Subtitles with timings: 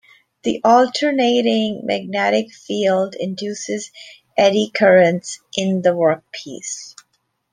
[0.41, 3.91] The alternating magnetic field induces
[4.35, 6.95] eddy currents in the workpiece.